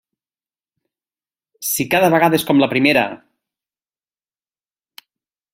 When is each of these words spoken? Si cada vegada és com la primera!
Si 1.73 1.87
cada 1.95 2.11
vegada 2.15 2.39
és 2.41 2.47
com 2.49 2.63
la 2.65 2.71
primera! 2.73 3.07